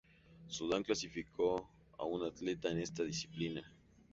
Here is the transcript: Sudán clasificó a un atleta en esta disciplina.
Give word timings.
Sudán 0.47 0.81
clasificó 0.81 1.69
a 1.95 2.05
un 2.05 2.23
atleta 2.25 2.71
en 2.71 2.79
esta 2.79 3.03
disciplina. 3.03 3.63